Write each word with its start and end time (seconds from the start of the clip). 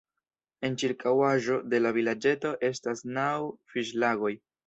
En 0.67 0.77
ĉirkaŭaĵo 0.83 1.59
de 1.73 1.81
la 1.83 1.91
vilaĝeto 1.99 2.53
estas 2.71 3.05
naŭ 3.19 3.29
fiŝlagoj. 3.75 4.35